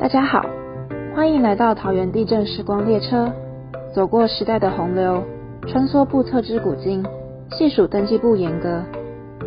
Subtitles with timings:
[0.00, 0.46] 大家好，
[1.14, 3.30] 欢迎来到桃园地震时光列车，
[3.94, 5.22] 走过时代的洪流，
[5.66, 7.04] 穿梭不测之古今，
[7.50, 8.82] 细数登记簿严格，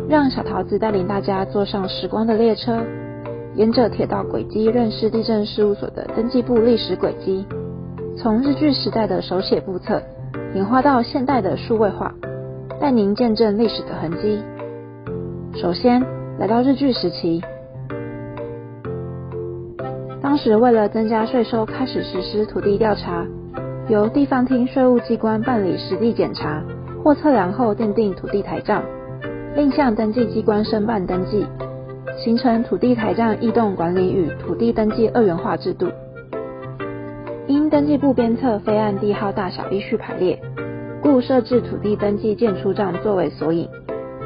[0.08, 2.78] 让小桃子带领大家坐上时光的列车，
[3.56, 7.44] 沿着铁道轨迹认识地震事务所的登记簿历史轨迹，
[8.16, 10.00] 从日据时代的手写簿册，
[10.54, 12.14] 演化到现代的数位化，
[12.80, 14.40] 带您见证历史的痕迹。
[15.60, 16.00] 首先
[16.38, 17.42] 来到日据时期。
[20.24, 23.26] 当时为了增加税收，开始实施土地调查，
[23.90, 26.64] 由地方厅税务机关办理实地检查
[27.02, 28.82] 或测量后奠定土地台账，
[29.54, 31.44] 另向登记机关申办登记，
[32.16, 35.88] 形成土地台账异动管理与土地登记二元化制度。
[37.46, 40.40] 因登记簿编册非按地号大小依序排列，
[41.02, 43.68] 故设置土地登记建出账作为索引，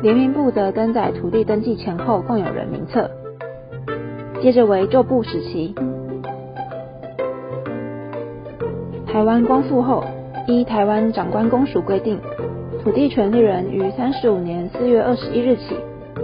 [0.00, 3.10] 联名簿则登载土地登记前后共有人名册。
[4.40, 5.74] 接着为旧部时期。
[9.06, 10.04] 台湾光复后，
[10.46, 12.18] 依台湾长官公署规定，
[12.82, 15.74] 土地权利人于三十五年四月二十一日起，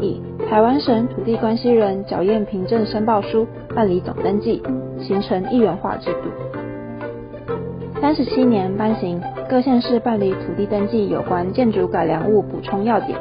[0.01, 4.63] 以台湾省土地关系人缴验凭证申报书办理总登记，
[5.01, 6.29] 形成一元化制度。
[8.01, 13.19] 三十七年颁行各县市办理土地登记有关建筑改良物补充要点，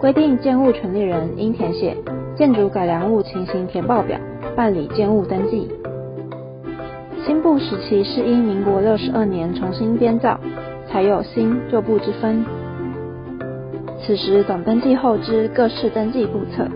[0.00, 1.96] 规定建物权利人应填写。
[2.36, 4.18] 建筑改良物情形填报表，
[4.56, 5.70] 办理建物登记。
[7.26, 10.40] 新部时期是因民国六十二年重新编造，
[10.88, 12.44] 才有新旧部之分。
[14.00, 16.66] 此时总登记后之各市登记簿册，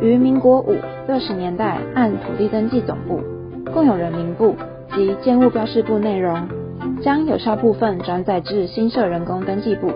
[0.00, 3.20] 于民国五六十年代按土地登记总部、
[3.74, 4.54] 共有人民部
[4.94, 6.48] 及建物标示簿内容，
[7.02, 9.90] 将有效部分转载至新设人工登记簿，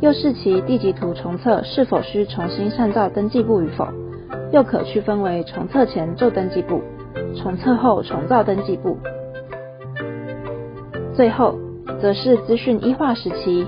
[0.00, 3.86] 又视其地籍图重测是否需重新上造登记簿与否。
[4.52, 6.82] 又可区分为重测前旧登记簿、
[7.36, 8.96] 重测后重造登记簿。
[11.14, 11.58] 最后，
[12.00, 13.66] 则是资讯一化时期。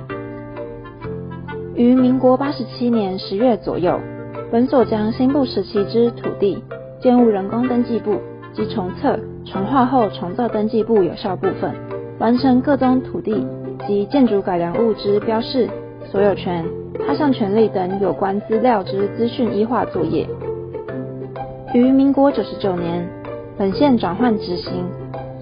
[1.75, 4.01] 于民国八十七年十月左右，
[4.51, 6.63] 本所将新部时期之土地、
[7.01, 8.21] 建物人工登记簿
[8.53, 11.73] 及重测、重划后重造登记簿有效部分，
[12.19, 13.47] 完成各宗土地
[13.87, 15.69] 及建筑改良物之标示、
[16.11, 16.65] 所有权、
[17.07, 20.29] 他项权利等有关资料之资讯一化作业。
[21.75, 23.07] 于民国九十九年，
[23.59, 24.87] 本县转换执行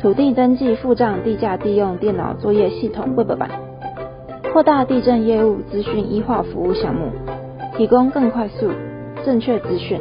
[0.00, 3.48] 土地登记付账地价地用电脑作业系统 Web 版，
[4.52, 7.12] 扩大地震业务资讯一化服务项目，
[7.76, 8.70] 提供更快速、
[9.24, 10.00] 正确资讯，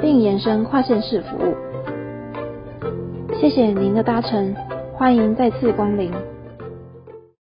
[0.00, 1.54] 并延伸跨县市服务。
[3.40, 4.54] 谢谢您的搭乘，
[4.94, 6.12] 欢迎再次光临。